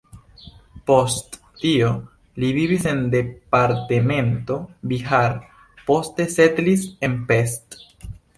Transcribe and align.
Post 0.91 1.35
tio, 1.63 1.89
li 2.43 2.49
vivis 2.55 2.87
en 2.93 3.03
departemento 3.17 4.57
Bihar, 4.93 5.37
poste 5.91 6.27
setlis 6.39 6.89
en 7.11 7.21
Pest. 7.31 7.79